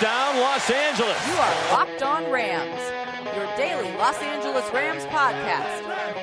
[0.00, 1.26] Touchdown, Los Angeles.
[1.26, 2.80] You are Locked On Rams,
[3.36, 5.82] your daily Los Angeles Rams podcast.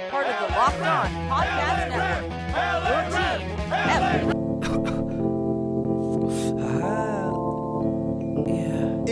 [0.09, 2.23] Part of the Locked On Podcast Network.
[2.87, 4.33] Your team every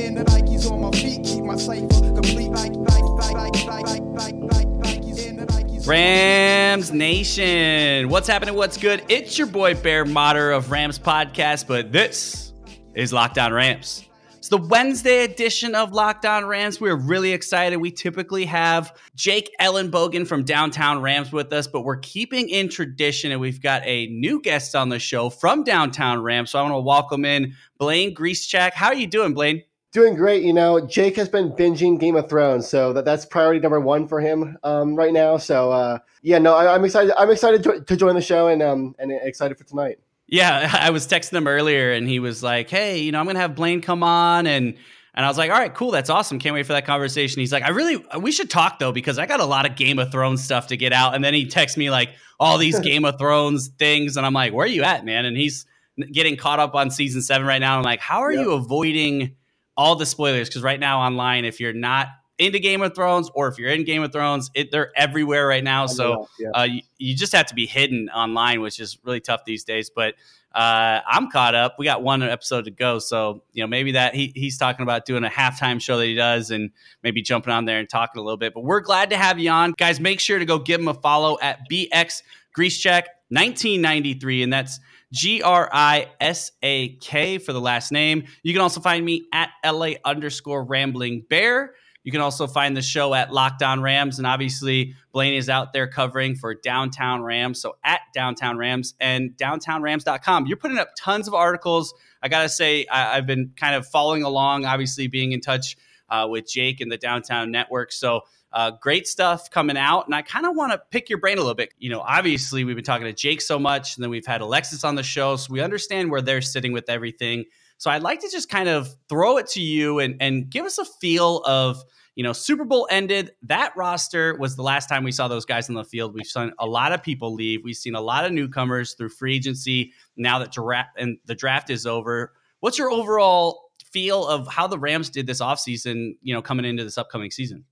[0.02, 2.50] In the Nikes on my feet, keep my cipher complete.
[2.50, 5.88] Like, like, like, like, like, like, like, like, Nikes in the Nikes.
[5.88, 8.56] Rams Nation, what's happening?
[8.56, 9.04] What's good?
[9.10, 12.52] It's your boy Bear Motter of Rams Podcast, but this
[12.96, 14.06] is Locked On Rams.
[14.46, 16.80] It's the Wednesday edition of Locked On Rams.
[16.80, 17.78] We're really excited.
[17.78, 23.32] We typically have Jake Ellenbogen from Downtown Rams with us, but we're keeping in tradition
[23.32, 26.52] and we've got a new guest on the show from Downtown Rams.
[26.52, 28.74] So I want to welcome in Blaine Grisak.
[28.74, 29.64] How are you doing, Blaine?
[29.92, 30.44] Doing great.
[30.44, 34.08] You know, Jake has been binging Game of Thrones, so that, that's priority number one
[34.08, 35.38] for him um, right now.
[35.38, 37.14] So uh, yeah, no, I, I'm excited.
[37.18, 39.98] I'm excited to, to join the show and um, and excited for tonight.
[40.28, 43.36] Yeah, I was texting him earlier and he was like, "Hey, you know, I'm going
[43.36, 44.76] to have Blaine come on and
[45.18, 45.92] and I was like, "All right, cool.
[45.92, 46.40] That's awesome.
[46.40, 49.26] Can't wait for that conversation." He's like, "I really we should talk though because I
[49.26, 51.78] got a lot of Game of Thrones stuff to get out." And then he texts
[51.78, 55.06] me like all these Game of Thrones things and I'm like, "Where are you at,
[55.06, 55.66] man?" And he's
[56.12, 57.78] getting caught up on season 7 right now.
[57.78, 58.42] I'm like, "How are Yep.
[58.44, 59.36] you avoiding
[59.78, 63.48] all the spoilers because right now online if you're not into Game of Thrones or
[63.48, 65.86] if you're in Game of Thrones, it, they're everywhere right now.
[65.86, 66.50] So yeah.
[66.50, 69.90] uh, you, you just have to be hidden online, which is really tough these days.
[69.90, 70.16] But
[70.54, 71.76] uh, I'm caught up.
[71.78, 75.06] We got one episode to go, so you know maybe that he, he's talking about
[75.06, 76.72] doing a halftime show that he does, and
[77.04, 78.54] maybe jumping on there and talking a little bit.
[78.54, 80.00] But we're glad to have you on, guys.
[80.00, 84.80] Make sure to go give him a follow at BX Grease Greasecheck 1993, and that's
[85.12, 88.24] G R I S A K for the last name.
[88.44, 91.74] You can also find me at LA underscore Rambling Bear.
[92.06, 95.74] You can also find the show at Locked On Rams, and obviously Blaine is out
[95.74, 97.60] there covering for Downtown Rams.
[97.60, 100.46] So at Downtown Rams and downtownrams.com.
[100.46, 101.96] You're putting up tons of articles.
[102.22, 106.28] I gotta say, I, I've been kind of following along, obviously being in touch uh,
[106.30, 107.92] with Jake and the Downtown Network.
[107.92, 108.22] So
[108.54, 111.42] uh, great stuff coming out, and I kind of want to pick your brain a
[111.42, 111.74] little bit.
[111.80, 114.84] You know, obviously we've been talking to Jake so much, and then we've had Alexis
[114.84, 117.46] on the show, so we understand where they're sitting with everything.
[117.78, 120.78] So I'd like to just kind of throw it to you and and give us
[120.78, 121.84] a feel of
[122.16, 123.32] you know Super Bowl ended.
[123.44, 126.14] That roster was the last time we saw those guys on the field.
[126.14, 127.62] We've seen a lot of people leave.
[127.64, 129.94] We've seen a lot of newcomers through free agency.
[130.16, 134.80] Now that draft and the draft is over, what's your overall feel of how the
[134.80, 137.66] Rams did this offseason, you know, coming into this upcoming season?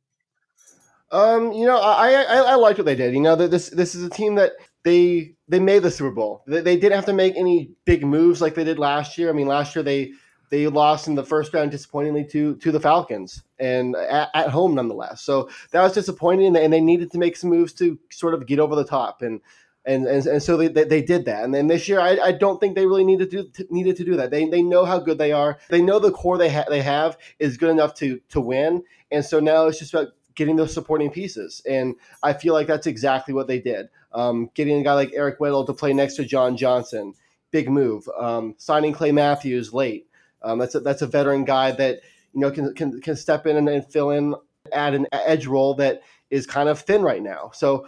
[1.11, 3.13] Um, you know, I, I I liked what they did.
[3.13, 4.53] You know, this this is a team that
[4.83, 6.41] they they made the Super Bowl.
[6.47, 9.29] They, they didn't have to make any big moves like they did last year.
[9.29, 10.13] I mean, last year they
[10.49, 14.73] they lost in the first round disappointingly to to the Falcons and at, at home
[14.73, 15.21] nonetheless.
[15.21, 18.33] So that was disappointing, and they, and they needed to make some moves to sort
[18.33, 19.41] of get over the top and.
[19.85, 21.43] And, and, and so they, they, they did that.
[21.43, 24.05] And then this year, I, I don't think they really needed to, to needed to
[24.05, 24.31] do that.
[24.31, 25.59] They, they know how good they are.
[25.67, 28.83] They know the core they, ha- they have is good enough to, to win.
[29.11, 31.61] And so now it's just about getting those supporting pieces.
[31.67, 33.89] And I feel like that's exactly what they did.
[34.13, 37.13] Um, getting a guy like Eric Weddle to play next to John Johnson,
[37.51, 38.07] big move.
[38.17, 40.07] Um, signing Clay Matthews late.
[40.41, 42.01] Um, that's a, that's a veteran guy that
[42.33, 44.35] you know can can, can step in and, and fill in
[44.71, 47.51] at an edge role that is kind of thin right now.
[47.53, 47.87] So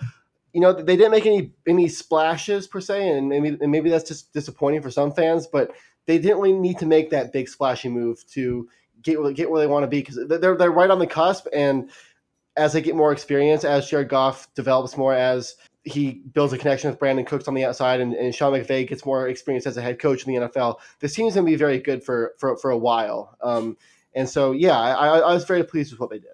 [0.53, 4.07] you know they didn't make any any splashes per se, and maybe and maybe that's
[4.07, 5.47] just disappointing for some fans.
[5.47, 5.71] But
[6.05, 8.69] they didn't really need to make that big splashy move to
[9.01, 11.47] get get where they want to be because they're they're right on the cusp.
[11.53, 11.89] And
[12.57, 16.89] as they get more experience, as Jared Goff develops more, as he builds a connection
[16.89, 19.81] with Brandin Cooks on the outside, and, and Sean McVay gets more experience as a
[19.81, 20.77] head coach in the NFL.
[20.99, 23.37] This team's going to be very good for for, for a while.
[23.41, 23.77] Um,
[24.13, 26.31] and so, yeah, I, I I was very pleased with what they did.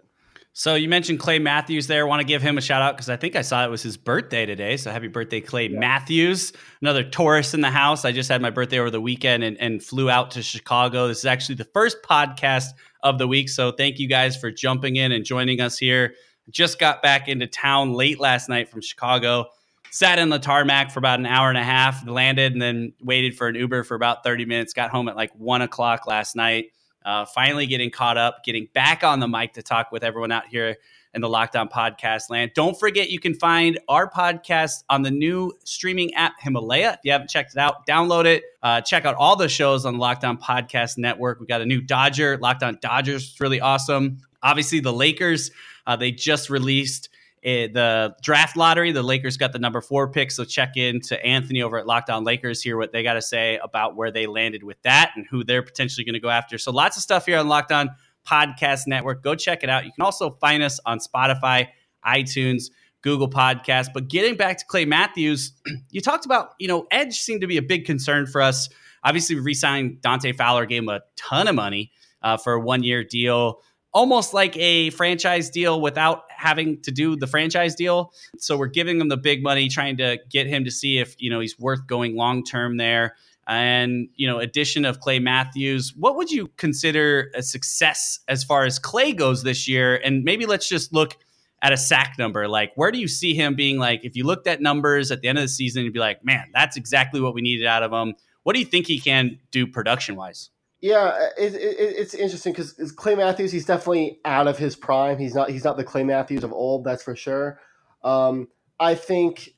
[0.54, 2.06] So you mentioned Clay Matthews there.
[2.06, 3.96] Want to give him a shout out because I think I saw it was his
[3.96, 4.76] birthday today.
[4.76, 6.52] So happy birthday, Clay Matthews.
[6.82, 8.04] Another Taurus in the house.
[8.04, 11.08] I just had my birthday over the weekend and, and flew out to Chicago.
[11.08, 12.66] This is actually the first podcast
[13.04, 13.50] of the week.
[13.50, 16.14] So thank you guys for jumping in and joining us here.
[16.50, 19.48] Just got back into town late last night from Chicago.
[19.92, 23.38] Sat in the tarmac for about an hour and a half, landed, and then waited
[23.38, 24.74] for an Uber for about 30 minutes.
[24.74, 26.72] Got home at like one o'clock last night.
[27.04, 30.48] Uh, finally getting caught up, getting back on the mic to talk with everyone out
[30.48, 30.78] here
[31.14, 32.52] in the Lockdown Podcast land.
[32.56, 36.94] Don't forget, you can find our podcast on the new streaming app Himalaya.
[36.94, 38.44] If you haven't checked it out, download it.
[38.64, 41.40] Uh, check out all the shows on the Locked On Podcast Network.
[41.40, 44.20] We got a new Dodger, Locked On Dodgers, really awesome.
[44.42, 45.52] Obviously, the Lakers,
[45.86, 47.10] uh, they just released
[47.44, 48.92] eh, the draft lottery.
[48.92, 52.10] The Lakers got the number four pick, so check in to Anthony over at Locked
[52.10, 55.28] On Lakers, hear what they got to say about where they landed with that and
[55.30, 56.58] who they're potentially going to go after.
[56.58, 57.96] So lots of stuff here on Lockdown
[58.28, 59.24] Podcast Network.
[59.24, 59.86] Go check it out.
[59.86, 61.68] You can also find us on Spotify,
[62.06, 62.66] iTunes,
[63.02, 63.90] Google Podcasts.
[63.94, 65.54] But getting back to Clay Matthews,
[65.92, 68.70] you talked about, you know, Edge seemed to be a big concern for us
[69.04, 71.92] obviously we re-signed Dante Fowler, gave him a ton of money
[72.22, 73.62] uh, for a one-year deal,
[73.94, 78.14] almost like a franchise deal without having to do the franchise deal.
[78.38, 81.30] So we're giving him the big money, trying to get him to see if you
[81.30, 83.16] know he's worth going long term there.
[83.48, 88.66] And you know, addition of Clay Matthews, what would you consider a success as far
[88.66, 89.96] as Clay goes this year?
[89.98, 91.18] And maybe let's just look
[91.62, 92.48] at a sack number.
[92.48, 95.28] Like, where do you see him being like, if you looked at numbers at the
[95.28, 97.92] end of the season, you'd be like, man, that's exactly what we needed out of
[97.92, 98.16] him.
[98.44, 100.50] What do you think he can do production wise?
[100.82, 105.20] Yeah, it, it, it's interesting because Clay Matthews, he's definitely out of his prime.
[105.20, 107.60] He's not he's not the Clay Matthews of old, that's for sure.
[108.04, 108.48] Um,
[108.80, 109.52] I think,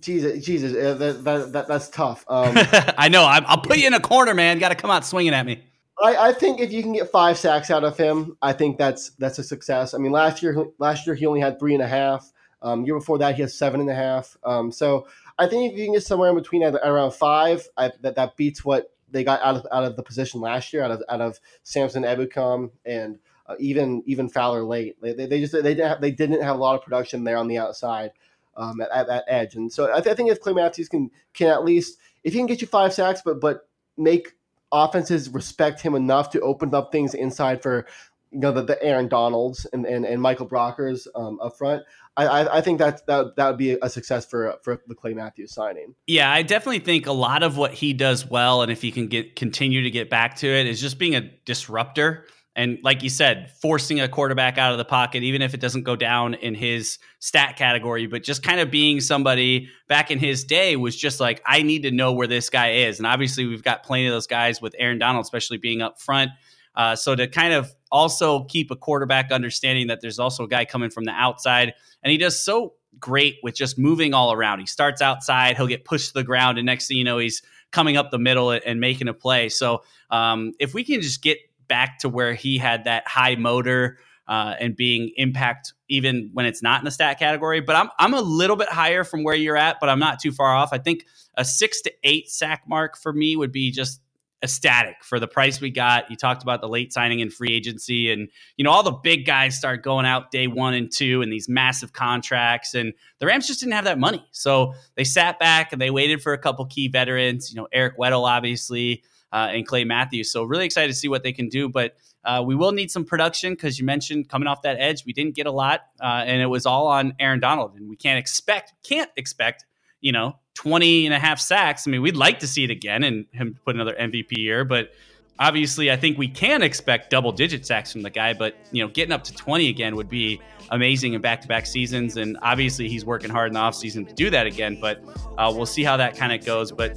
[0.00, 2.24] Jesus, Jesus, uh, that, that, that that's tough.
[2.28, 3.24] Um, I know.
[3.24, 4.58] i will put you in a corner, man.
[4.58, 5.62] Got to come out swinging at me.
[6.02, 9.10] I, I, think if you can get five sacks out of him, I think that's
[9.18, 9.92] that's a success.
[9.92, 12.32] I mean, last year last year he only had three and a half.
[12.60, 14.36] Um, year before that he has seven and a half.
[14.42, 15.06] Um, so
[15.38, 18.36] I think if you can get somewhere in between at, around five, I, that that
[18.36, 21.20] beats what they got out of out of the position last year, out of out
[21.20, 25.00] of Samson Ebukam and uh, even even Fowler late.
[25.00, 27.36] They, they, they just they didn't have, they didn't have a lot of production there
[27.36, 28.12] on the outside
[28.56, 31.10] um, at, at, that edge, and so I, th- I think if Clay Matthews can
[31.34, 34.34] can at least if he can get you five sacks, but but make
[34.70, 37.86] offenses respect him enough to open up things inside for
[38.30, 41.82] you know the, the Aaron Donalds and, and, and Michael Brockers um, up front.
[42.16, 45.54] I, I think that that that would be a success for for the Clay Matthews
[45.54, 45.94] signing.
[46.06, 49.06] Yeah, I definitely think a lot of what he does well, and if he can
[49.06, 52.24] get continue to get back to it, is just being a disruptor.
[52.56, 55.84] And like you said, forcing a quarterback out of the pocket, even if it doesn't
[55.84, 60.42] go down in his stat category, but just kind of being somebody back in his
[60.42, 62.98] day was just like, I need to know where this guy is.
[62.98, 66.32] And obviously, we've got plenty of those guys with Aaron Donald, especially being up front.
[66.74, 70.64] Uh, so to kind of also keep a quarterback understanding that there's also a guy
[70.64, 74.60] coming from the outside, and he does so great with just moving all around.
[74.60, 77.42] He starts outside, he'll get pushed to the ground, and next thing you know, he's
[77.70, 79.48] coming up the middle and making a play.
[79.48, 81.38] So um, if we can just get
[81.68, 86.62] back to where he had that high motor uh, and being impact even when it's
[86.62, 87.60] not in the stat category.
[87.60, 90.32] But I'm I'm a little bit higher from where you're at, but I'm not too
[90.32, 90.72] far off.
[90.72, 94.00] I think a six to eight sack mark for me would be just
[94.42, 96.10] ecstatic for the price we got.
[96.10, 99.26] You talked about the late signing and free agency, and you know all the big
[99.26, 102.74] guys start going out day one and two, and these massive contracts.
[102.74, 106.22] And the Rams just didn't have that money, so they sat back and they waited
[106.22, 107.50] for a couple key veterans.
[107.50, 109.02] You know, Eric Weddle, obviously
[109.32, 110.30] uh, and Clay Matthews.
[110.30, 111.68] So really excited to see what they can do.
[111.68, 115.12] But uh, we will need some production because you mentioned coming off that edge, we
[115.12, 118.18] didn't get a lot, uh, and it was all on Aaron Donald, and we can't
[118.18, 119.64] expect can't expect
[120.00, 121.86] you know 20 and a half sacks.
[121.86, 124.90] I mean, we'd like to see it again and him put another MVP year, but
[125.38, 128.88] obviously I think we can expect double digit sacks from the guy, but you know,
[128.88, 130.40] getting up to 20 again would be
[130.70, 132.16] amazing in back to back seasons.
[132.16, 135.00] And obviously he's working hard in the offseason to do that again, but
[135.38, 136.72] uh, we'll see how that kind of goes.
[136.72, 136.96] But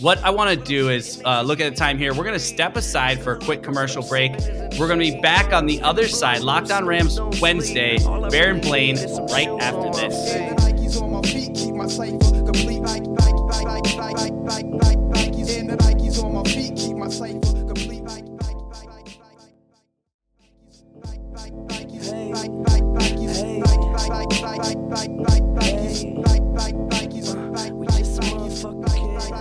[0.00, 2.14] what I want to do is uh, look at the time here.
[2.14, 4.32] We're going to step aside for a quick commercial break.
[4.78, 7.98] We're going to be back on the other side, Locked On Rams Wednesday.
[8.30, 8.96] Baron Blaine
[9.30, 10.32] right after this.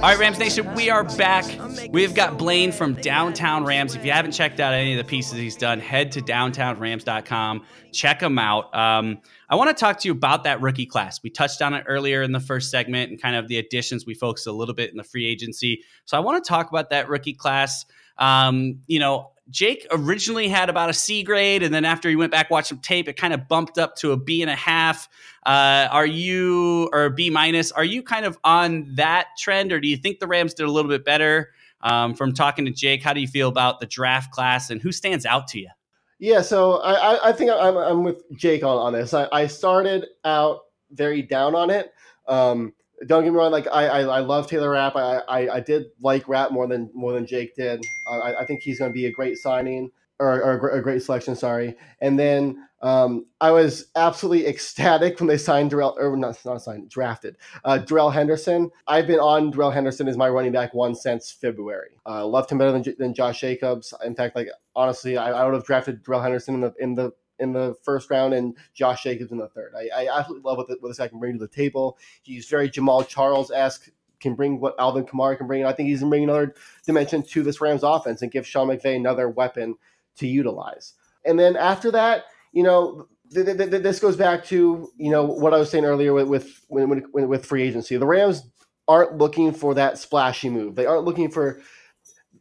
[0.05, 1.45] All right, Rams Nation, we are back.
[1.89, 3.95] We've got Blaine from Downtown Rams.
[3.95, 7.63] If you haven't checked out any of the pieces he's done, head to downtownrams.com.
[7.91, 8.75] Check him out.
[8.75, 11.21] Um, I want to talk to you about that rookie class.
[11.21, 14.05] We touched on it earlier in the first segment and kind of the additions.
[14.05, 15.83] We focused a little bit in the free agency.
[16.05, 17.85] So I want to talk about that rookie class.
[18.17, 22.31] Um, you know, Jake originally had about a C grade, and then after he went
[22.31, 24.55] back and watched some tape, it kind of bumped up to a B and a
[24.55, 25.07] half.
[25.45, 27.71] Uh, are you or B minus?
[27.71, 30.71] Are you kind of on that trend, or do you think the Rams did a
[30.71, 31.51] little bit better?
[31.81, 34.91] Um, from talking to Jake, how do you feel about the draft class, and who
[34.91, 35.69] stands out to you?
[36.19, 39.13] Yeah, so I, I think I'm, I'm with Jake on, on this.
[39.13, 41.93] I, I started out very down on it.
[42.27, 42.73] Um,
[43.07, 43.51] don't get me wrong.
[43.51, 44.95] Like I, I, I love Taylor Rapp.
[44.95, 47.83] I, I, I, did like Rapp more than more than Jake did.
[48.09, 51.35] I, I think he's going to be a great signing or, or a great selection.
[51.35, 51.75] Sorry.
[51.99, 56.87] And then um, I was absolutely ecstatic when they signed Darrell, or not, not signed,
[56.87, 58.69] drafted uh, Darrell Henderson.
[58.87, 61.97] I've been on Darrell Henderson as my running back one since February.
[62.05, 63.91] Uh, loved him better than, than Josh Jacobs.
[64.03, 67.11] In fact, like honestly, I, I would have drafted Darrell Henderson in the in the
[67.39, 69.73] in the first round and Josh Jacobs in the third.
[69.75, 71.97] I, I absolutely love what, the, what this guy can bring to the table.
[72.21, 73.89] He's very Jamaal Charles esque,
[74.19, 75.61] can bring what Alvin Kamara can bring.
[75.61, 76.53] And I think he's going to bring another
[76.85, 79.75] dimension to this Rams offense and give Sean McVay another weapon
[80.17, 80.93] to utilize.
[81.25, 82.25] And then after that,
[82.55, 85.85] you know, th- th- th- this goes back to you know what I was saying
[85.85, 87.97] earlier with with with, with free agency.
[87.97, 88.49] The Rams
[88.87, 90.75] aren't looking for that splashy move.
[90.75, 91.61] They aren't looking for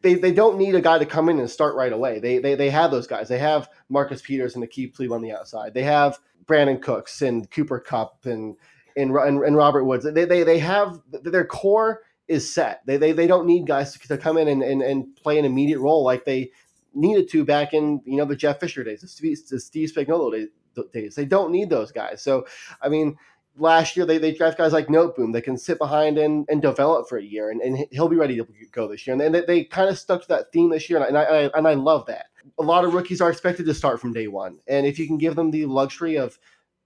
[0.03, 2.21] they, they don't need a guy to come in and start right away.
[2.21, 3.29] They they, they have those guys.
[3.29, 5.75] They have Marcus Peters and Aqib Talib on the outside.
[5.75, 8.57] They have Brandin Cooks and Cooper Kupp and
[8.97, 10.05] and, and, and Robert Woods.
[10.05, 12.83] They, they they have their core is set.
[12.87, 15.45] They they, they don't need guys to, to come in and, and, and play an
[15.45, 16.53] immediate role like they
[16.95, 20.47] needed to back in you know the Jeff Fisher days, the Steve, the Steve Spagnuolo
[20.93, 21.15] days.
[21.15, 22.23] They don't need those guys.
[22.23, 22.47] So
[22.83, 23.17] I mean
[23.57, 27.09] last year they, they draft guys like Noteboom that can sit behind and, and develop
[27.09, 29.21] for a year and, and he'll be ready to go this year.
[29.21, 31.59] And they, they kind of stuck to that theme this year and I, and I,
[31.59, 32.27] and I love that.
[32.59, 34.59] A lot of rookies are expected to start from day one.
[34.67, 36.39] And if you can give them the luxury of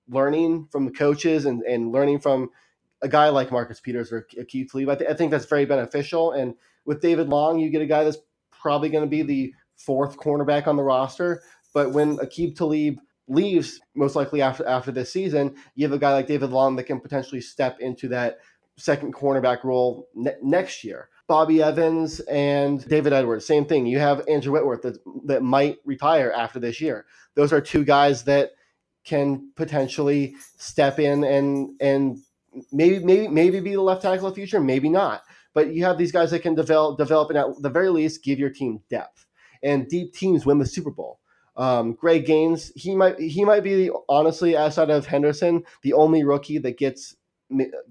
[0.08, 2.50] learning from the coaches and, and learning from
[3.02, 6.32] a guy like Marcus Peters or Aqib Talib, I, th- I think that's very beneficial.
[6.32, 8.18] And with David Long, you get a guy that's
[8.50, 11.42] probably going to be the fourth cornerback on the roster.
[11.72, 16.12] But when Aqib Talib leaves most likely after after this season, you have a guy
[16.12, 18.38] like David Long that can potentially step into that
[18.76, 21.08] second cornerback role ne- next year.
[21.26, 23.84] Bobby Evans and David Edwards, same thing.
[23.86, 27.04] You have Andrew Whitworth that, that might retire after this year.
[27.34, 28.52] Those are two guys that
[29.04, 32.18] can potentially step in and and
[32.72, 35.22] maybe maybe maybe be the left tackle of the future, maybe not.
[35.54, 38.38] But you have these guys that can develop develop and at the very least give
[38.38, 39.26] your team depth.
[39.62, 41.18] And deep teams win the Super Bowl.
[41.56, 46.58] Um, Greg Gaines, he might he might be honestly outside of Henderson the only rookie
[46.58, 47.16] that gets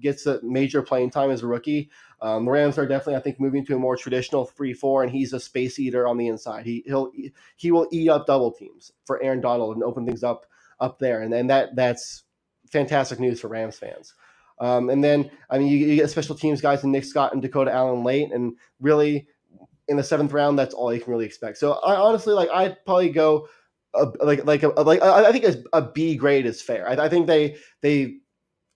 [0.00, 1.90] gets a major playing time as a rookie.
[2.20, 5.32] Um, the Rams are definitely, I think, moving to a more traditional three-four, and he's
[5.32, 6.64] a space eater on the inside.
[6.64, 7.12] He he'll
[7.56, 10.46] he will eat up double teams for Aaron Donald and open things up
[10.80, 12.24] up there, and and that that's
[12.70, 14.14] fantastic news for Rams fans.
[14.60, 17.42] Um, and then I mean, you, you, get special teams guys in Nick Scott and
[17.42, 19.28] Dakota Allen late, and really
[19.88, 21.58] in the seventh round, that's all you can really expect.
[21.58, 23.48] So I honestly like I'd probably go
[23.94, 26.88] a, like like a, like I think a, a B grade is fair.
[26.88, 28.18] I, I think they they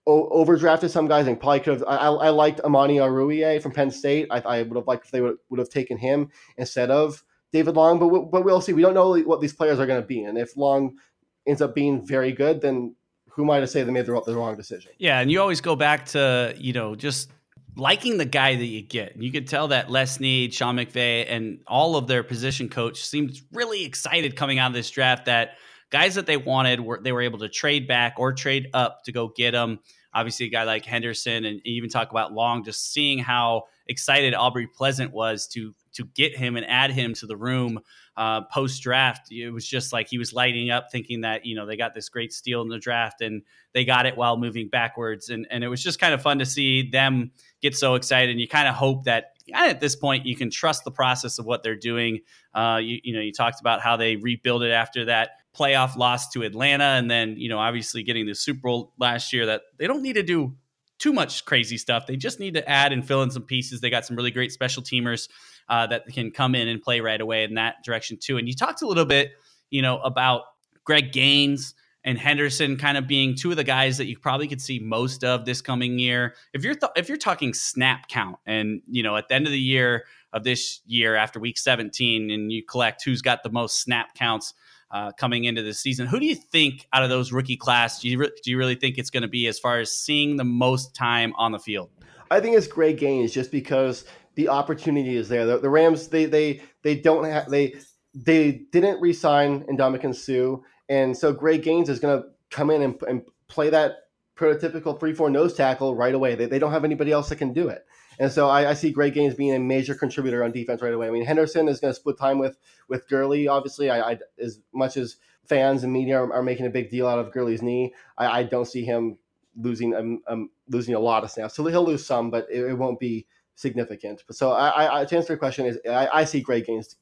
[0.07, 1.83] o- overdrafted some guys and probably could have.
[1.87, 4.27] I, I liked Amani Oruwariye from Penn State.
[4.31, 7.75] I, I would have liked if they would would have taken him instead of David
[7.75, 7.99] Long.
[7.99, 8.73] But we, but we'll see.
[8.73, 10.97] We don't know what these players are going to be, and if Long
[11.45, 12.95] ends up being very good, then
[13.29, 14.91] who am I to say they made the, the wrong decision?
[14.97, 17.31] Yeah, and you always go back to you know just
[17.75, 19.21] liking the guy that you get.
[19.21, 23.39] You could tell that Les Snead, Sean McVay, and all of their position coach seemed
[23.51, 25.51] really excited coming out of this draft that
[25.89, 29.11] guys that they wanted were they were able to trade back or trade up to
[29.11, 29.79] go get them.
[30.13, 34.67] Obviously, a guy like Henderson, and even talk about Long, just seeing how excited Aubrey
[34.67, 37.79] Pleasant was to to get him and add him to the room
[38.17, 39.31] uh, post draft.
[39.31, 42.09] It was just like he was lighting up, thinking that you know they got this
[42.09, 43.41] great steal in the draft and
[43.73, 46.45] they got it while moving backwards, and and it was just kind of fun to
[46.45, 48.29] see them get so excited.
[48.29, 51.45] And you kind of hope that at this point you can trust the process of
[51.45, 52.19] what they're doing.
[52.53, 56.29] Uh, you, you know, you talked about how they rebuild it after that playoff loss
[56.29, 59.45] to Atlanta, and then you know obviously getting the Super Bowl last year.
[59.45, 60.55] That they don't need to do
[60.99, 62.07] too much crazy stuff.
[62.07, 63.81] They just need to add and fill in some pieces.
[63.81, 65.27] They got some really great special teamers
[65.69, 68.37] uh, that can come in and play right away in that direction too.
[68.37, 69.31] And you talked a little bit,
[69.69, 70.43] you know, about
[70.83, 71.73] Greg Gaines
[72.03, 75.23] and Henderson kind of being two of the guys that you probably could see most
[75.23, 76.35] of this coming year.
[76.53, 79.51] If you're th- if you're talking snap count, and you know, at the end of
[79.51, 83.81] the year of this year after week 17, and you collect who's got the most
[83.81, 84.53] snap counts
[84.93, 86.07] uh, coming into the season.
[86.07, 88.75] Who do you think out of those rookie class do you, re- do you really
[88.75, 91.89] think it's going to be as far as seeing the most time on the field?
[92.29, 95.45] I think it's Greg Gaines just because the opportunity is there.
[95.45, 97.75] The, the Rams they they they don't have they
[98.13, 102.95] they didn't resign Ndamukong Suh, and so Greg Gaines is going to come in and,
[103.07, 103.97] and play that
[104.35, 106.35] prototypical three four nose tackle right away.
[106.35, 107.85] They, they don't have anybody else that can do it.
[108.19, 111.07] And so I, I, see Greg Gaines being a major contributor on defense right away.
[111.07, 113.47] I mean, Henderson is going to split time with with Gurley.
[113.47, 117.07] Obviously, I, I as much as fans and media are, are, making a big deal
[117.07, 119.17] out of Gurley's knee, I, I don't see him
[119.57, 121.55] losing um, um, losing a lot of snaps.
[121.55, 124.23] So he'll lose some, but it, it won't be significant.
[124.27, 126.95] But so I, I to answer your question is I, see Greg Gaines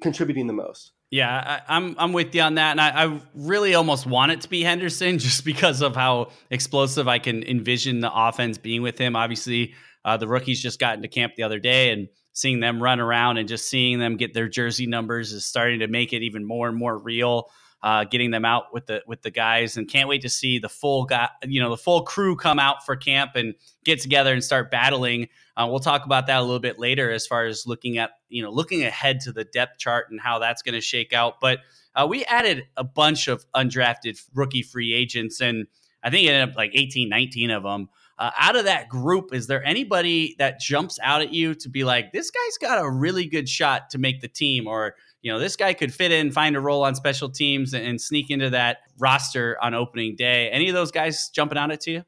[0.00, 0.92] contributing the most.
[1.10, 4.32] Yeah, I, am I'm, I'm with you on that, and I, I, really almost want
[4.32, 8.82] it to be Henderson just because of how explosive I can envision the offense being
[8.82, 9.14] with him.
[9.14, 13.00] Obviously, uh, the rookies just got into camp the other day, and seeing them run
[13.00, 16.44] around and just seeing them get their jersey numbers is starting to make it even
[16.44, 17.50] more and more real.
[17.82, 20.70] Uh, getting them out with the with the guys, and can't wait to see the
[20.70, 24.42] full guy, you know, the full crew come out for camp and get together and
[24.42, 25.28] start battling.
[25.54, 28.42] Uh, we'll talk about that a little bit later, as far as looking at you
[28.42, 31.42] know looking ahead to the depth chart and how that's going to shake out.
[31.42, 31.58] But
[31.94, 35.66] uh, we added a bunch of undrafted rookie free agents, and
[36.02, 37.88] I think it ended up like 18, 19 of them.
[38.16, 41.82] Uh, out of that group, is there anybody that jumps out at you to be
[41.82, 45.38] like, this guy's got a really good shot to make the team, or you know,
[45.38, 48.50] this guy could fit in, find a role on special teams, and, and sneak into
[48.50, 50.50] that roster on opening day?
[50.50, 52.04] Any of those guys jumping out at you?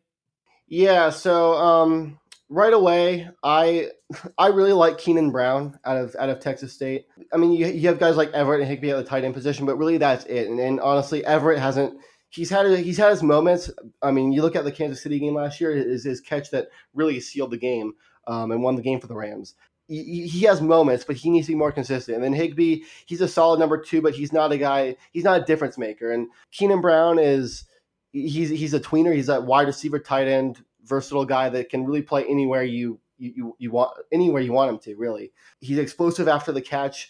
[0.69, 1.11] Yeah.
[1.11, 3.89] So um, right away, I
[4.39, 7.07] I really like Keenen Brown out of out of Texas State.
[7.33, 9.67] I mean, you, you have guys like Everett and Higbee at the tight end position,
[9.67, 10.49] but really that's it.
[10.49, 11.99] And, and honestly, Everett hasn't.
[12.37, 13.71] He's had he's had his moments.
[14.03, 16.69] I mean, you look at the Kansas City game last year, is his catch that
[16.95, 17.95] really sealed the game
[18.27, 19.55] um, and won the game for the Rams.
[19.89, 22.17] He, has moments, but he needs to be more consistent.
[22.17, 24.97] And then Higbee, he's a solid number two, but he's not a guy.
[25.13, 26.11] He's not a difference maker.
[26.11, 27.65] And Keenen Brown is
[28.13, 29.15] he's he's a tweener.
[29.15, 33.57] He's a wide receiver, tight end, versatile guy that can really play anywhere you you,
[33.59, 34.97] you want anywhere you want him to.
[34.97, 37.09] Really, he's explosive after the catch.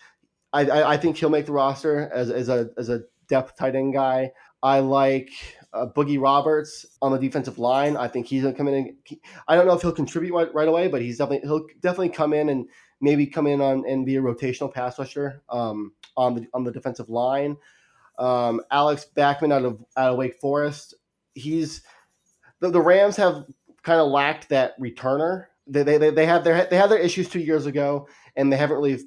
[0.52, 3.74] I, I, I think he'll make the roster as, as a as a depth tight
[3.74, 4.32] end guy.
[4.66, 5.30] I like
[5.72, 7.96] uh, Boogie Roberts on the defensive line.
[7.96, 8.74] I think he's gonna come in.
[8.74, 12.08] And, I don't know if he'll contribute right, right, away, but he's definitely he'll definitely
[12.08, 12.68] come in and
[13.00, 16.72] maybe come in on and be a rotational pass rusher um, on the on the
[16.72, 17.56] defensive line.
[18.18, 20.94] Um, Alex Bachman out of out of Wake Forest.
[21.34, 21.82] He's
[22.58, 23.44] the, the Rams have
[23.84, 25.46] kind of lacked that returner.
[25.68, 28.78] They, they, they have their they had their issues two years ago, and they haven't
[28.78, 28.98] really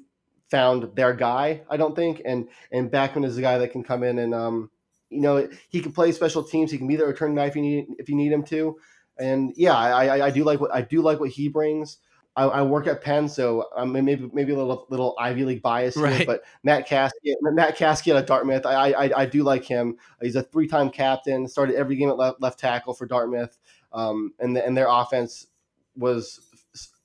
[0.50, 1.64] found their guy.
[1.68, 2.22] I don't think.
[2.24, 4.70] And and Bachman is the guy that can come in and um,
[5.10, 6.70] you know he can play special teams.
[6.70, 8.76] He can be the return guy if you need if you need him to.
[9.18, 11.98] And yeah, I, I, I do like what I do like what he brings.
[12.36, 15.96] I, I, work at Penn, so I'm maybe maybe a little little Ivy League bias
[15.96, 16.26] here, right.
[16.26, 19.96] but Matt Kaskey, Matt Kaskey at Dartmouth, I, I I do like him.
[20.22, 21.48] He's a three time captain.
[21.48, 23.58] Started every game at left, left tackle for Dartmouth,
[23.92, 25.48] um, and the, and their offense
[25.96, 26.40] was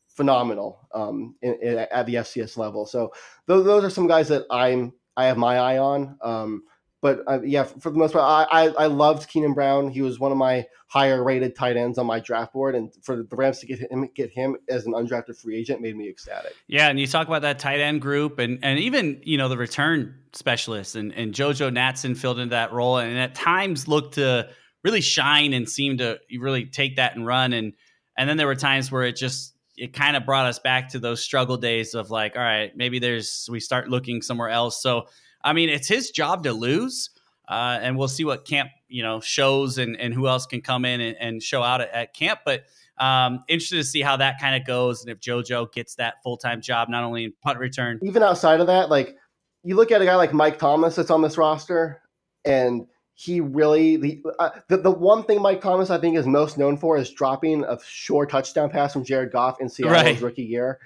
[0.08, 2.86] phenomenal um, in, in, at the FCS level.
[2.86, 3.12] So
[3.48, 6.18] those, those are some guys that I'm I have my eye on.
[6.22, 6.64] Um,
[7.06, 9.92] but uh, yeah, for the most part, I, I, I loved Keenen Brown.
[9.92, 13.18] He was one of my higher rated tight ends on my draft board, and for
[13.18, 16.56] the Rams to get him get him as an undrafted free agent made me ecstatic.
[16.66, 19.58] Yeah, and you talk about that tight end group, and and even you know the
[19.58, 24.50] return specialists, and and JoJo Natson filled into that role, and at times looked to
[24.84, 27.74] really shine and seem to really take that and run, and
[28.18, 30.98] and then there were times where it just it kind of brought us back to
[30.98, 34.82] those struggle days of like, all right, maybe there's we start looking somewhere else.
[34.82, 35.06] So
[35.46, 37.12] I mean, it's his job to lose.
[37.48, 40.84] Uh, and we'll see what camp you know shows and, and who else can come
[40.84, 42.40] in and, and show out at, at, camp.
[42.44, 42.64] But
[42.98, 46.38] um, interested to see how that kind of goes and if JoJo gets that full
[46.38, 48.00] time job, not only in punt return.
[48.02, 49.16] Even outside of that, like
[49.64, 52.02] you look at a guy like Mike Thomas that's on this roster,
[52.46, 56.58] and he really the, uh, the the one thing Mike Thomas I think is most
[56.58, 60.22] known for is dropping a short touchdown pass from Jared Goff in Seattle's right.
[60.22, 60.80] rookie year.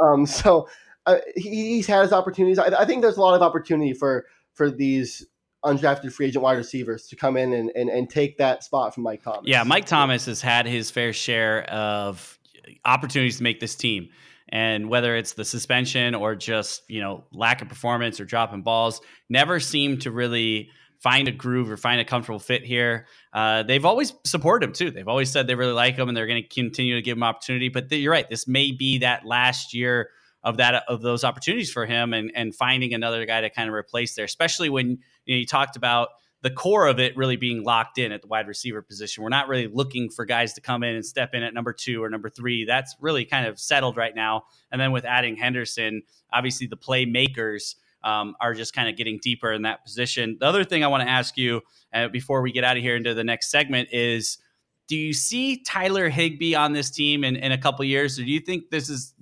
[0.00, 0.68] Um, so
[1.06, 2.58] uh, he, he's had his opportunities.
[2.58, 5.24] I, I, think there's a lot of opportunity for for these
[5.64, 9.02] undrafted free agent wide receivers to come in and, and, and take that spot from
[9.02, 9.42] Mike Thomas.
[9.44, 12.38] Yeah, Mike Thomas has had his fair share of
[12.84, 14.08] opportunities to make this team.
[14.48, 19.00] And whether it's the suspension or just, you know, lack of performance or dropping balls,
[19.28, 23.06] never seemed to really find a groove or find a comfortable fit here.
[23.32, 24.90] Uh, they've always supported him too.
[24.90, 27.24] They've always said they really like him and they're going to continue to give him
[27.24, 27.68] opportunity.
[27.68, 28.28] But you're right.
[28.28, 30.10] This may be that last year
[30.46, 33.74] of that of those opportunities for him and and finding another guy to kind of
[33.74, 36.10] replace there, especially when you, know, you talked about
[36.42, 39.24] the core of it really being locked in at the wide receiver position.
[39.24, 42.00] We're not really looking for guys to come in and step in at number two
[42.02, 42.64] or number three.
[42.64, 44.44] That's really kind of settled right now.
[44.70, 49.50] And then with adding Henderson, obviously the playmakers um, are just kind of getting deeper
[49.50, 50.36] in that position.
[50.38, 52.94] The other thing I want to ask you uh, before we get out of here
[52.94, 54.38] into the next segment is
[54.86, 58.30] do you see Tyler Higbee on this team in, in a couple years, or do
[58.30, 59.14] you think this is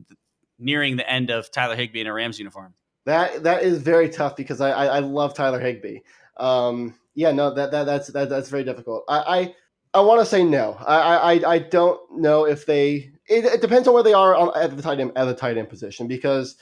[0.59, 2.75] nearing the end of Tyler Higbee in a Rams uniform?
[3.07, 6.01] That that is very tough because I I, I love Tyler Higbee.
[6.37, 9.05] Um, yeah, no, that, that that's that, that's very difficult.
[9.09, 9.55] I I,
[9.95, 10.77] I want to say no.
[10.81, 13.11] I, I I don't know if they.
[13.27, 15.57] It, it depends on where they are on, at the tight end at the tight
[15.57, 16.57] end position because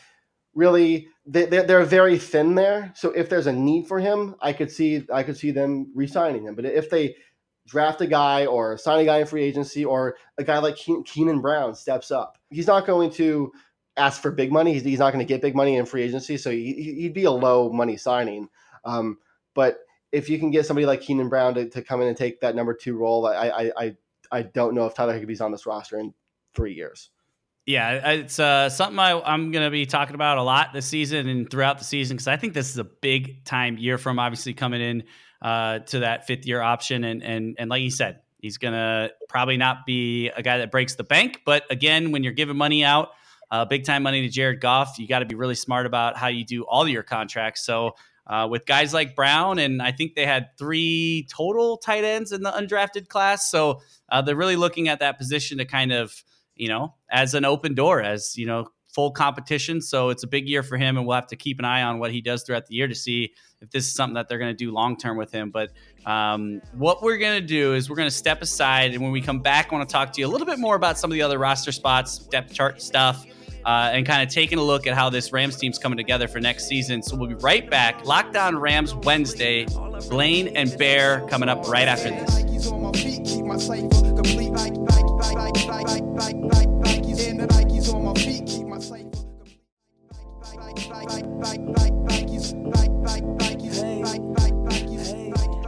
[0.54, 2.92] really they they're, they're very thin there.
[2.94, 6.44] So if there's a need for him, I could see I could see them re-signing
[6.44, 6.54] him.
[6.54, 7.16] But if they
[7.66, 11.40] draft a guy or sign a guy in free agency or a guy like Keenen
[11.40, 13.52] Brown steps up, he's not going to
[13.96, 14.72] ask for big money.
[14.74, 17.24] He's, he's not going to get big money in free agency, so he, would be
[17.24, 18.48] a low money signing.
[18.84, 19.18] Um,
[19.54, 19.80] but
[20.12, 22.54] if you can get somebody like Keenen Brown to, to come in and take that
[22.54, 23.96] number two role, I, I I
[24.30, 26.14] I don't know if Tyler Higbee's on this roster in
[26.54, 27.10] three years.
[27.64, 31.28] Yeah, it's uh, something I, am going to be talking about a lot this season
[31.28, 34.52] and throughout the season because I think this is a big time year from obviously
[34.52, 35.04] coming in
[35.40, 39.12] uh, to that fifth year option and and and like you said, he's going to
[39.28, 42.84] probably not be a guy that breaks the bank, but again, when you're giving money
[42.84, 43.10] out
[43.52, 44.98] uh, big time money to Jared Goff.
[44.98, 47.64] You got to be really smart about how you do all your contracts.
[47.64, 47.92] So
[48.26, 52.42] uh, with guys like Brown, and I think they had three total tight ends in
[52.42, 53.50] the undrafted class.
[53.50, 56.24] So uh, they're really looking at that position to kind of,
[56.56, 59.82] you know, as an open door, as you know, full competition.
[59.82, 61.98] So it's a big year for him, and we'll have to keep an eye on
[61.98, 64.52] what he does throughout the year to see if this is something that they're going
[64.52, 65.50] to do long term with him.
[65.50, 65.72] But
[66.06, 69.20] um, what we're going to do is we're going to step aside, and when we
[69.20, 71.14] come back, I want to talk to you a little bit more about some of
[71.14, 73.26] the other roster spots, depth chart stuff.
[73.64, 76.40] Uh, and kind of taking a look at how this Rams team's coming together for
[76.40, 77.02] next season.
[77.02, 78.04] So we'll be right back.
[78.04, 79.66] Locked On Rams Wednesday.
[80.08, 82.42] Blaine and Bear coming up right after this.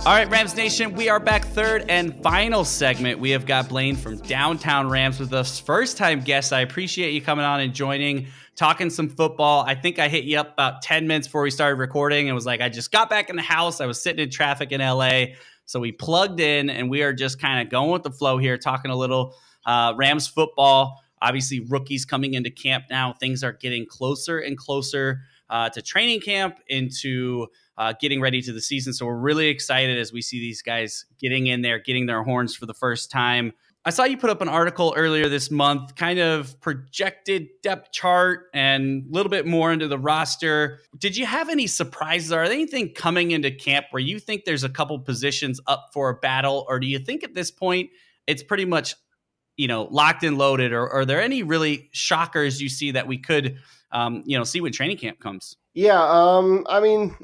[0.07, 3.19] All right, Rams Nation, we are back third and final segment.
[3.19, 5.59] We have got Blaine from Downtown Rams with us.
[5.59, 6.53] First time guest.
[6.53, 9.65] I appreciate you coming on and joining, talking some football.
[9.67, 12.45] I think I hit you up about 10 minutes before we started recording and was
[12.45, 13.81] like, I just got back in the house.
[13.81, 15.37] I was sitting in traffic in LA.
[15.65, 18.59] So we plugged in and we are just kind of going with the flow here,
[18.59, 21.03] talking a little uh, Rams football.
[21.23, 23.15] Obviously, rookies coming into camp now.
[23.15, 25.23] Things are getting closer and closer
[25.55, 27.47] uh, to training camp, into
[27.79, 28.93] uh, getting ready to the season.
[28.93, 32.57] So we're really excited as we see these guys getting in there, getting their horns
[32.57, 33.53] for the first time.
[33.85, 38.47] I saw you put up an article earlier this month, kind of projected depth chart
[38.53, 40.81] and a little bit more into the roster.
[40.99, 42.33] Did you have any surprises?
[42.33, 46.09] Are there anything coming into camp where you think there's a couple positions up for
[46.09, 47.91] a battle, or do you think at this point
[48.27, 48.97] it's pretty much
[49.57, 50.73] you know locked and loaded?
[50.73, 53.59] Or, are there any really shockers you see that we could
[53.95, 55.57] um, you know see when training camp comes?
[55.73, 57.17] Yeah, um, I mean,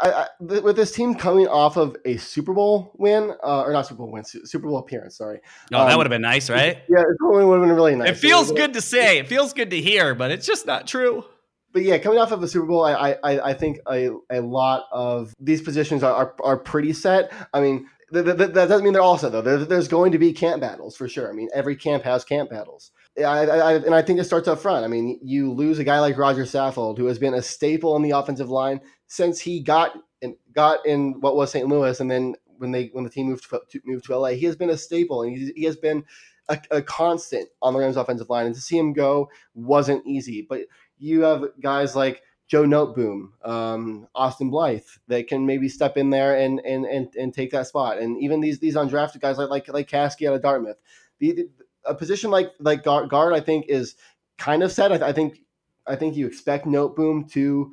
[0.00, 3.72] I, I, th- with this team coming off of a Super Bowl win, uh, or
[3.72, 5.16] not Super Bowl win, Su- Super Bowl appearance.
[5.16, 5.38] Sorry.
[5.72, 6.78] Oh, that Um, would have been nice, right?
[6.88, 8.10] Yeah, it would have been really nice.
[8.10, 9.18] It feels would- good to say.
[9.18, 11.24] It feels good to hear, but it's just not true.
[11.72, 14.84] but yeah, coming off of a Super Bowl, I I, I think a, a lot
[14.92, 17.30] of these positions are, are, are pretty set.
[17.54, 19.42] I mean, th- th- th- that doesn't mean they're all set though.
[19.42, 21.28] There, there's going to be camp battles for sure.
[21.30, 22.92] I mean, every camp has camp battles.
[23.18, 24.84] I, I, and I think it starts up front.
[24.84, 28.02] I mean, you lose a guy like Roger Saffold, who has been a staple on
[28.02, 31.66] the offensive line since he got in, got in what was St.
[31.66, 34.44] Louis, and then when they when the team moved to, to moved to LA, he
[34.46, 36.04] has been a staple, and he, he has been
[36.48, 38.46] a, a constant on the Rams offensive line.
[38.46, 40.46] And to see him go wasn't easy.
[40.48, 40.62] But
[40.98, 46.36] you have guys like Joe Noteboom, um, Austin Blythe that can maybe step in there
[46.38, 47.98] and and and, and take that spot.
[47.98, 50.76] And even these these undrafted guys like like like Kaskey out of Dartmouth.
[51.18, 51.48] The, the-
[51.86, 53.96] a position like like guard, guard I think is
[54.38, 54.92] kind of set.
[54.92, 55.38] I, I think
[55.86, 57.72] I think you expect Noteboom to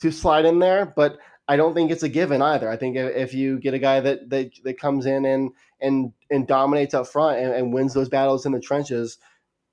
[0.00, 1.18] to slide in there, but
[1.48, 2.70] I don't think it's a given either.
[2.70, 6.12] I think if, if you get a guy that, that that comes in and and
[6.30, 9.18] and dominates up front and, and wins those battles in the trenches,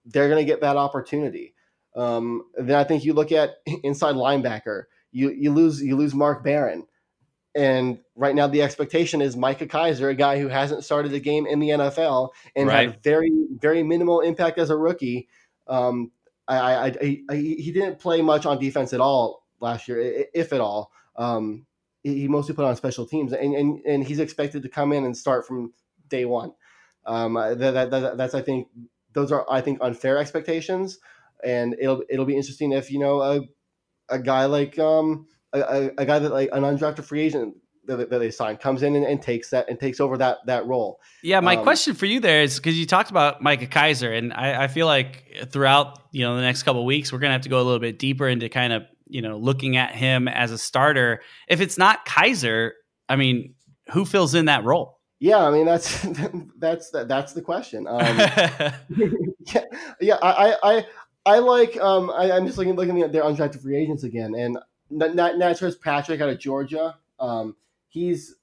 [0.05, 1.53] they're going to get that opportunity.
[1.95, 4.83] Um, then I think you look at inside linebacker.
[5.11, 6.85] You you lose you lose Mark Barron,
[7.57, 11.47] and right now the expectation is Micah Kiser, a guy who hasn't started a game
[11.47, 12.91] in the NFL and Right.
[12.91, 15.27] had very very minimal impact as a rookie.
[15.67, 16.11] Um,
[16.47, 20.53] I, I, I, I he didn't play much on defense at all last year, if
[20.53, 20.91] at all.
[21.15, 21.65] Um,
[22.03, 25.17] he mostly put on special teams, and, and and he's expected to come in and
[25.17, 25.73] start from
[26.07, 26.53] day one.
[27.05, 28.67] Um, that, that, that, that's I think
[29.13, 30.99] those are I think unfair expectations,
[31.43, 33.41] and it'll it'll be interesting if you know a
[34.09, 37.55] a guy like um a, a, a guy that like an undrafted free agent
[37.85, 40.65] that, that they signed comes in and, and takes that and takes over that that
[40.65, 40.99] role.
[41.23, 44.33] Yeah, my Um, question for you there is because you talked about Micah Kiser, and
[44.33, 47.41] I, I feel like throughout you know the next couple of weeks we're gonna have
[47.41, 50.51] to go a little bit deeper into kind of you know looking at him as
[50.51, 51.21] a starter.
[51.47, 52.71] If it's not Kiser,
[53.07, 53.55] I mean,
[53.93, 54.99] who fills in that role?
[55.19, 56.05] Yeah, I mean that's
[56.59, 57.87] that's that's the question.
[57.87, 57.99] Um,
[58.89, 59.63] yeah,
[60.01, 60.15] yeah.
[60.21, 60.85] I, I, I,
[61.25, 61.77] I like.
[61.77, 64.57] Um, I, I'm just looking looking at their undrafted free agents again, and
[64.91, 66.97] Natrez Patrick out of Georgia.
[67.19, 67.55] Um,
[67.89, 68.35] he's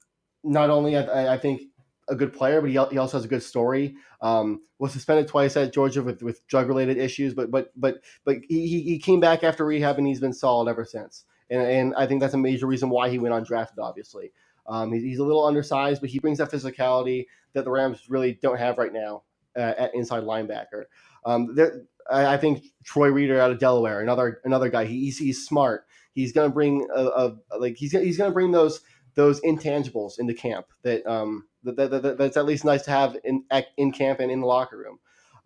[0.43, 1.61] not only I, I think
[2.07, 3.95] a good player, but he, he also has a good story.
[4.21, 8.37] Um, was suspended twice at Georgia with, with drug related issues, but but but but
[8.47, 11.25] he, he came back after rehab and he's been solid ever since.
[11.49, 13.77] And, and I think that's a major reason why he went undrafted.
[13.79, 14.31] Obviously,
[14.67, 18.33] um, he's, he's a little undersized, but he brings that physicality that the Rams really
[18.41, 19.23] don't have right now
[19.55, 20.85] uh, at inside linebacker.
[21.25, 24.85] Um, there, I, I think Troy Reeder out of Delaware, another another guy.
[24.85, 25.85] He, he's, he's smart.
[26.15, 28.81] He's gonna bring a, a like he's he's gonna bring those
[29.13, 33.15] those intangibles into camp that um that, that, that- that's at least nice to have
[33.23, 33.43] in
[33.77, 34.97] in camp and in the locker room.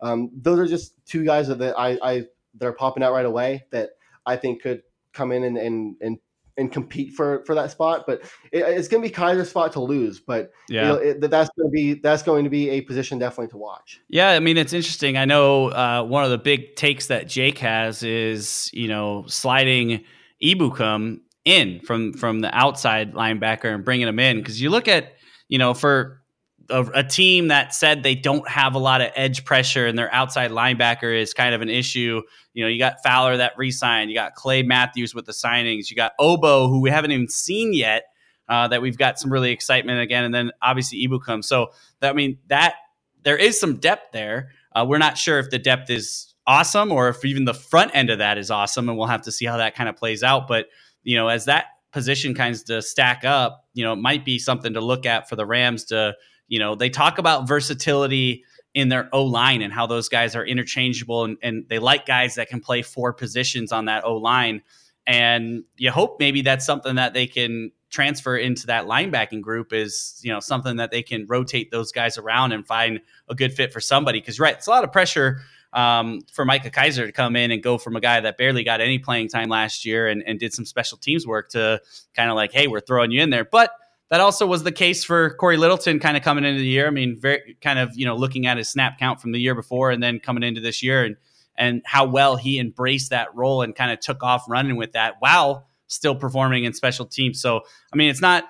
[0.02, 2.24] Um, those are just two guys that I, I
[2.58, 3.90] that are popping out right away that
[4.24, 6.18] I think could come in and and and,
[6.56, 8.04] and compete for for that spot.
[8.06, 10.18] But it, it's going to be Kiser's spot to lose.
[10.20, 10.52] But
[10.82, 13.58] you know, it, that's going to be that's going to be a position definitely to
[13.58, 14.00] watch.
[14.08, 15.16] Yeah, I mean it's interesting.
[15.16, 20.04] I know uh, one of the big takes that Jake has is you know sliding
[20.42, 25.14] Ebukam in from from the outside linebacker and bringing him in because you look at
[25.48, 26.20] you know for
[26.68, 30.12] a, a, team that said they don't have a lot of edge pressure and their
[30.14, 32.22] outside linebacker is kind of an issue.
[32.54, 35.96] You know, you got Fowler that re-signed, you got Clay Matthews with the signings, you
[35.96, 38.04] got Ogbo who we haven't even seen yet.
[38.48, 41.44] Uh, that we've got some really excitement again, and then obviously Ebukam.
[41.44, 42.74] So that, I mean that
[43.22, 44.50] there is some depth there.
[44.74, 48.10] Uh, we're not sure if the depth is awesome or if even the front end
[48.10, 50.48] of that is awesome, and we'll have to see how that kind of plays out.
[50.48, 50.66] But
[51.02, 54.74] you know, as that position kinds to stack up, you know, it might be something
[54.74, 56.14] to look at for the Rams to,
[56.48, 60.44] you know, they talk about versatility in their O line and how those guys are
[60.44, 64.62] interchangeable and, and they like guys that can play four positions on that O line.
[65.06, 70.20] And you hope maybe that's something that they can transfer into that linebacking group is,
[70.22, 73.72] you know, something that they can rotate those guys around and find a good fit
[73.72, 74.20] for somebody.
[74.20, 75.40] Cause right, it's a lot of pressure
[75.72, 78.80] um, for Micah Kiser to come in and go from a guy that barely got
[78.80, 81.80] any playing time last year and, and did some special teams work to
[82.14, 83.44] kind of like, hey, we're throwing you in there.
[83.44, 83.72] But
[84.10, 86.86] that also was the case for Cory Littleton kind of coming into the year.
[86.86, 89.54] I mean, very kind of, you know, looking at his snap count from the year
[89.54, 91.16] before and then coming into this year and
[91.56, 95.16] and how well he embraced that role and kind of took off running with that
[95.20, 97.40] while still performing in special teams.
[97.40, 97.60] So,
[97.92, 98.44] I mean, it's not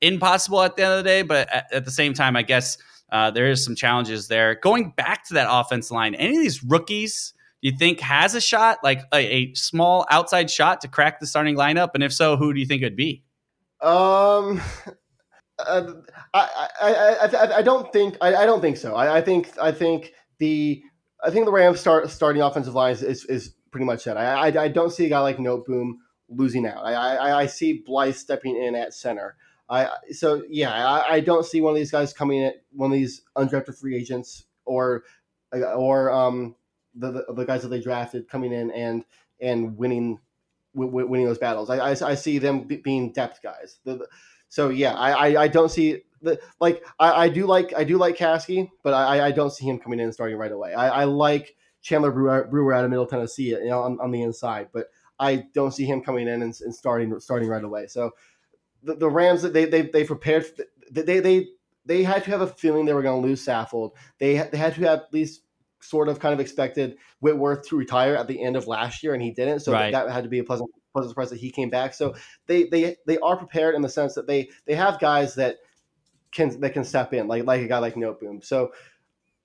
[0.00, 2.78] impossible at the end of the day, but at, at the same time, I guess
[3.12, 4.54] uh, there is some challenges there.
[4.54, 8.78] Going back to that offense line, any of these rookies you think has a shot,
[8.82, 11.90] like a, a, small outside shot to crack the starting lineup?
[11.94, 13.22] And if so, who do you think it'd be?
[13.82, 14.62] Um,
[15.58, 15.92] uh,
[16.32, 18.94] I, I, I, I, don't think I, I don't think so.
[18.94, 20.82] I, I think I think the
[21.22, 24.16] I think the Rams start starting offensive line is, is, is pretty much set.
[24.16, 25.92] I, I, I don't see a guy like Noteboom
[26.30, 26.82] losing out.
[26.82, 29.36] I, I, I see Blythe stepping in at center.
[29.72, 32.98] I so yeah, I, I, don't see one of these guys coming in, one of
[32.98, 35.04] these undrafted free agents or
[35.52, 36.54] or um
[36.94, 39.04] the, the, guys that they drafted coming in and
[39.40, 40.20] and winning
[40.74, 41.70] w- winning those battles.
[41.70, 43.78] I, I, I see them b- being depth guys.
[43.84, 44.08] The, the,
[44.48, 47.96] so yeah, I, I, I don't see the like I, I do like I do
[47.96, 50.74] like Kaskey, but I, I don't see him coming in and starting right away.
[50.74, 54.20] I, I like Chandler Brewer, Brewer out of Middle Tennessee, you know, on, on the
[54.20, 57.86] inside, but I don't see him coming in and, and starting starting right away.
[57.86, 58.10] So
[58.82, 60.46] the, the Rams they they they prepared
[60.90, 61.48] they they
[61.84, 63.92] they had to have a feeling they were going to lose Saffold.
[64.18, 65.42] They they had to have at least
[65.80, 69.22] sort of kind of expected Whitworth to retire at the end of last year, and
[69.22, 69.60] he didn't.
[69.60, 69.92] So right.
[69.92, 71.94] that had to be a pleasant pleasant surprise that he came back.
[71.94, 72.14] So
[72.46, 75.58] they they they are prepared in the sense that they they have guys that
[76.32, 78.44] can that can step in, like like a guy like Noteboom.
[78.44, 78.72] So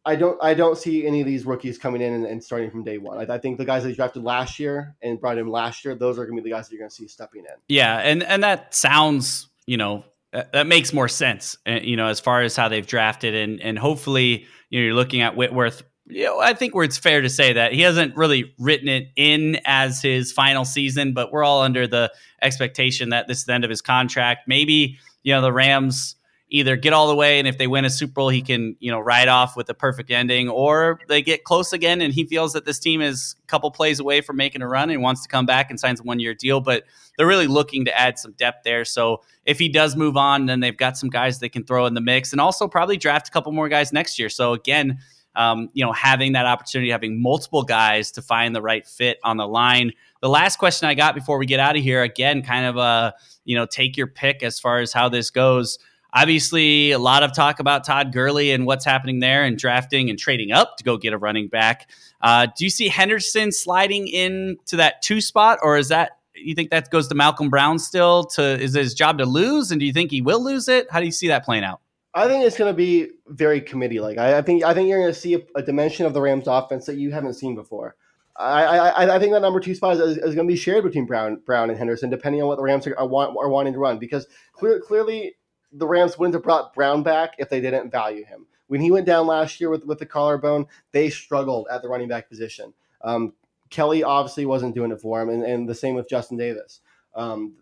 [0.07, 2.85] I don't I don't see any of these rookies coming in and, and starting from
[2.85, 3.17] day one.
[3.17, 6.17] I, I, think the guys that drafted last year and brought in last year, those
[6.17, 7.55] are going to be the guys that you're going to see stepping in.
[7.67, 11.57] Yeah, and and that sounds you know that makes more sense.
[11.67, 14.95] Uh, you know, as far as how they've drafted and and hopefully you know you're
[14.95, 15.83] looking at Whitworth.
[16.09, 19.09] You know, I think where it's fair to say that he hasn't really written it
[19.17, 23.53] in as his final season, but we're all under the expectation that this is the
[23.53, 24.47] end of his contract.
[24.47, 26.15] Maybe you know the Rams
[26.49, 28.89] either get all the way and if they win a Super Bowl, he can, you
[28.89, 32.53] know, ride off with a perfect ending, or they get close again and he feels
[32.53, 35.29] that this team is a couple plays away from making a run and wants to
[35.29, 36.61] come back and signs a one year deal.
[36.61, 36.83] But
[37.17, 38.85] they're really looking to add some depth there.
[38.85, 41.93] So if he does move on, then they've got some guys they can throw in
[41.93, 44.29] the mix and also probably draft a couple more guys next year.
[44.29, 44.99] So again,
[45.35, 49.37] um, you know, having that opportunity, having multiple guys to find the right fit on
[49.37, 49.91] the line.
[50.21, 53.13] The last question I got before we get out of here, again, kind of a,
[53.45, 55.77] you know, take your pick as far as how this goes.
[56.13, 60.17] Obviously, a lot of talk about Todd Gurley and what's happening there and drafting and
[60.17, 61.89] trading up to go get a running back.
[62.21, 66.69] Uh, do you see Henderson sliding into that two spot, or is that you think
[66.71, 68.23] that goes to Malcolm Brown still?
[68.35, 70.87] To is it his job to lose, and do you think he will lose it?
[70.89, 71.81] How do you see that playing out?
[72.13, 74.17] I think it's going to be very committee like.
[74.17, 76.47] I, I, think I think you're going to see a, a, dimension of the Rams
[76.47, 77.95] offense that you haven't seen before.
[78.35, 81.05] I, I, I think that number two spot is, is, going to be shared between
[81.05, 83.79] Brown Brown and Henderson, depending on what the Rams are, are, want, are wanting to
[83.79, 83.99] run.
[83.99, 85.35] Because clear, clearly
[85.71, 88.45] the Rams wouldn't have brought Brown back if they didn't value him.
[88.67, 92.07] When he went down last year with, with the collarbone, they struggled at the running
[92.07, 92.73] back position.
[93.01, 93.33] Um,
[93.69, 96.81] Kelly obviously wasn't doing it for him, and, and the same with Justin Davis.
[97.15, 97.55] Um,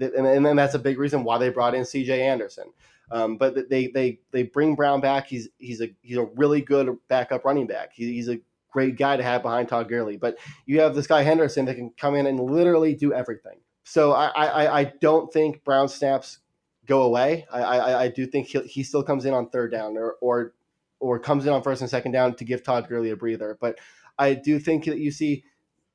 [0.00, 2.22] and, and then that's a big reason why they brought in C.J.
[2.22, 2.72] Anderson.
[3.10, 5.26] Um, but they they they bring Brown back.
[5.26, 7.92] He's he's a he's a really good backup running back.
[7.94, 8.38] He, he's a
[8.70, 10.18] great guy to have behind Todd Gurley.
[10.18, 10.36] But
[10.66, 13.60] you have this guy Henderson that can come in and literally do everything.
[13.84, 16.40] So I I, I don't think Brown snaps
[16.88, 17.46] go away.
[17.52, 20.54] I, I, I do think he, he still comes in on third down or, or
[21.00, 23.56] or comes in on first and second down to give Todd Gurley a breather.
[23.60, 23.78] But
[24.18, 25.44] I do think that you see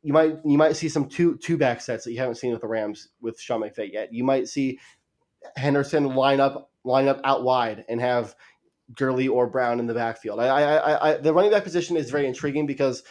[0.01, 2.61] you might you might see some two two back sets that you haven't seen with
[2.61, 4.13] the Rams with Sean McVay yet.
[4.13, 4.79] You might see
[5.57, 8.35] Henderson line up line up out wide and have
[8.95, 10.39] Gurley or Brown in the backfield.
[10.39, 13.03] I, I, I, the running back position is very intriguing because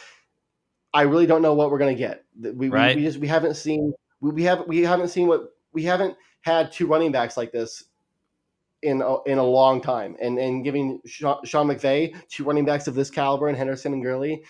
[0.93, 2.23] I really don't know what we're going to get.
[2.39, 2.95] We, right.
[2.95, 6.15] we, we, just we haven't seen we, we have we haven't seen what we haven't
[6.43, 7.85] had two running backs like this
[8.81, 12.95] in a, in a long time, and and giving Sean, McVay two running backs of
[12.95, 14.43] this caliber and Henderson and Gurley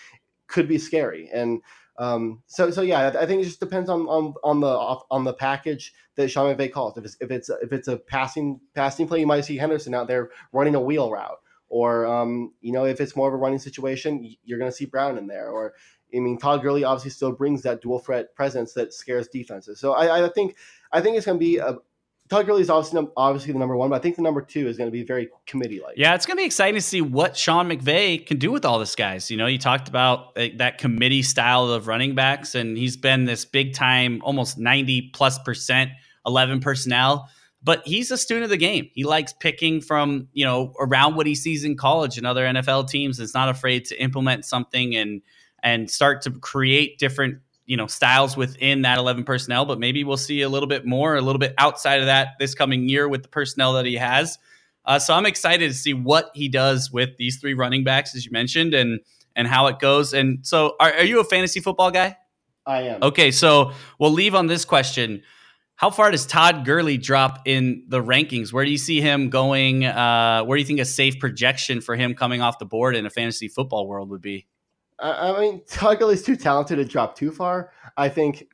[0.48, 1.30] could be scary.
[1.32, 1.62] And
[1.98, 5.34] um, so so yeah, I think it just depends on on on the on the
[5.34, 6.98] package that Sean McVay calls.
[6.98, 10.08] If it's if it's if it's a passing passing play, you might see Henderson out
[10.08, 13.60] there running a wheel route, or um, you know if it's more of a running
[13.60, 15.74] situation, you're going to see Brown in there, or
[16.14, 19.80] I mean, Todd Gurley obviously still brings that dual threat presence that scares defenses.
[19.80, 20.56] So I, I think
[20.92, 21.76] I think it's going to be a
[22.30, 24.78] Todd Gurley is obviously obviously the number one, but I think the number two is
[24.78, 25.98] going to be very committee like.
[25.98, 28.78] Yeah, it's going to be exciting to see what Sean McVay can do with all
[28.78, 29.30] this guys.
[29.30, 33.44] You know, you talked about that committee style of running backs, and he's been this
[33.44, 35.90] big time, almost ninety plus percent
[36.26, 37.28] eleven personnel.
[37.62, 38.90] But he's a student of the game.
[38.94, 42.88] He likes picking from you know around what he sees in college and other NFL
[42.88, 43.20] teams.
[43.20, 45.20] Is not afraid to implement something and
[45.64, 50.16] and start to create different you know styles within that 11 personnel but maybe we'll
[50.16, 53.22] see a little bit more a little bit outside of that this coming year with
[53.22, 54.38] the personnel that he has
[54.84, 58.24] uh, so i'm excited to see what he does with these three running backs as
[58.24, 59.00] you mentioned and
[59.34, 62.16] and how it goes and so are, are you a fantasy football guy
[62.66, 65.22] i am okay so we'll leave on this question
[65.76, 68.52] how far does Todd Gurley drop in the rankings?
[68.52, 69.84] Where do you see him going?
[69.84, 73.06] Uh, where do you think a safe projection for him coming off the board in
[73.06, 74.46] a fantasy football world would be?
[75.00, 77.72] I mean, Tuggle is too talented to drop too far.
[77.96, 78.48] I think.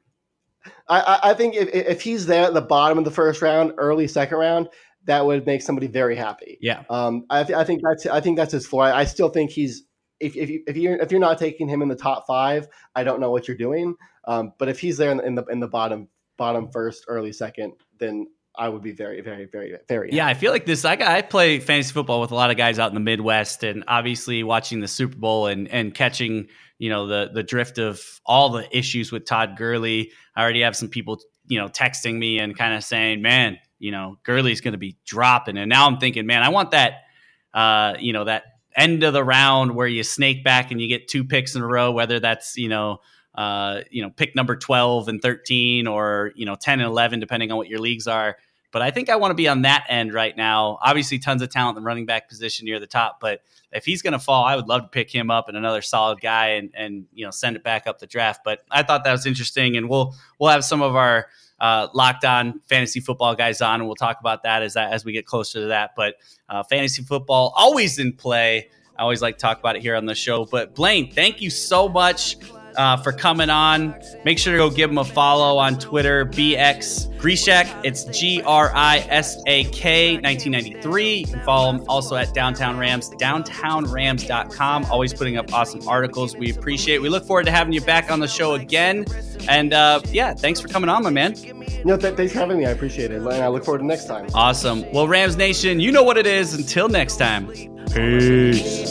[0.88, 4.06] I, I think if, if he's there at the bottom of the first round, early
[4.06, 4.68] second round,
[5.04, 6.58] that would make somebody very happy.
[6.60, 6.82] Yeah.
[6.90, 7.24] Um.
[7.30, 8.84] I, th- I think that's I think that's his floor.
[8.84, 9.84] I, I still think he's
[10.18, 13.04] if if you if you're if you're not taking him in the top five, I
[13.04, 13.96] don't know what you're doing.
[14.26, 14.52] Um.
[14.58, 17.74] But if he's there in the in the, in the bottom bottom first, early second,
[17.98, 20.12] then I would be very, very, very, very.
[20.12, 20.84] Yeah, I feel like this.
[20.84, 23.84] I, I play fantasy football with a lot of guys out in the Midwest, and
[23.86, 28.50] obviously watching the Super Bowl and and catching you know the the drift of all
[28.50, 30.10] the issues with Todd Gurley.
[30.34, 33.92] I already have some people you know texting me and kind of saying, "Man, you
[33.92, 37.04] know Gurley's going to be dropping," and now I'm thinking, "Man, I want that."
[37.54, 38.44] Uh, you know that
[38.76, 41.66] end of the round where you snake back and you get two picks in a
[41.66, 42.98] row, whether that's you know
[43.34, 47.50] uh, you know, pick number 12 and 13 or, you know, 10 and 11, depending
[47.50, 48.36] on what your leagues are.
[48.72, 50.78] But I think I want to be on that end right now.
[50.80, 53.18] Obviously, tons of talent in the running back position near the top.
[53.20, 55.82] But if he's going to fall, I would love to pick him up and another
[55.82, 58.42] solid guy and and you know send it back up the draft.
[58.44, 61.26] But I thought that was interesting, and we'll we'll have some of our
[61.58, 65.04] uh, locked on fantasy football guys on, and we'll talk about that as that as
[65.04, 65.92] we get closer to that.
[65.96, 66.14] But
[66.48, 68.68] uh, fantasy football always in play.
[68.96, 70.44] I always like to talk about it here on the show.
[70.44, 72.36] But Blaine, thank you so much
[72.76, 73.94] uh, for coming on.
[74.24, 77.68] Make sure to go give him a follow on Twitter, BX Grisak.
[77.84, 81.14] It's G R I S A K 1993.
[81.14, 84.84] You can follow him also at Downtown Rams, downtownrams.com.
[84.86, 86.36] Always putting up awesome articles.
[86.36, 87.02] We appreciate it.
[87.02, 89.04] We look forward to having you back on the show again.
[89.48, 91.34] And uh, yeah, thanks for coming on, my man.
[91.84, 92.66] No, th- thanks for having me.
[92.66, 93.16] I appreciate it.
[93.16, 94.28] And I look forward to next time.
[94.34, 94.90] Awesome.
[94.92, 96.54] Well, Rams Nation, you know what it is.
[96.54, 97.46] Until next time.
[97.92, 98.90] Peace.